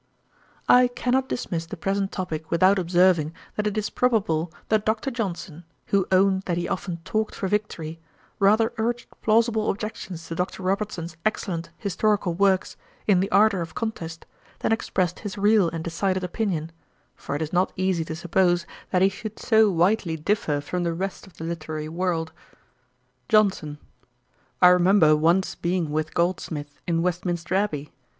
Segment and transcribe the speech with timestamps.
[0.67, 5.11] I cannot dismiss the present topick without observing, that it is probable that Dr.
[5.11, 7.99] Johnson, who owned that he often 'talked for victory,'
[8.39, 10.63] rather urged plausible objections to Dr.
[10.63, 14.25] Robertson's excellent historical works, in the ardour of contest,
[14.61, 16.71] than expressed his real and decided opinion;
[17.15, 20.95] for it is not easy to suppose, that he should so widely differ from the
[20.95, 22.31] rest of the literary world.
[23.29, 23.77] JOHNSON.
[24.63, 27.91] 'I remember once being with Goldsmith in Westminster abbey.